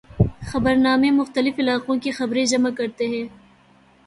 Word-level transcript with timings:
خبرنامے 0.47 1.11
مختلف 1.11 1.59
علاقوں 1.59 1.97
کی 1.99 2.11
خبریں 2.11 2.45
جمع 2.45 2.69
کرتے 2.77 3.07
ہیں۔ 3.07 3.27